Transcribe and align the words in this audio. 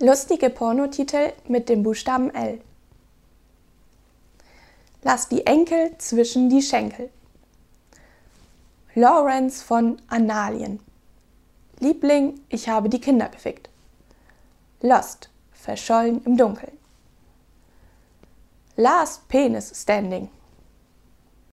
Lustige 0.00 0.50
Pornotitel 0.50 1.32
mit 1.46 1.68
dem 1.68 1.84
Buchstaben 1.84 2.34
L. 2.34 2.60
Lass 5.02 5.28
die 5.28 5.46
Enkel 5.46 5.96
zwischen 5.98 6.50
die 6.50 6.62
Schenkel. 6.62 7.10
Lawrence 8.96 9.62
von 9.62 10.02
Annalien. 10.08 10.80
Liebling, 11.78 12.40
ich 12.48 12.68
habe 12.68 12.88
die 12.88 13.00
Kinder 13.00 13.28
gefickt. 13.28 13.68
Lost, 14.80 15.30
verschollen 15.52 16.24
im 16.24 16.36
Dunkeln. 16.36 16.76
Last 18.74 19.28
Penis 19.28 19.80
Standing. 19.80 20.28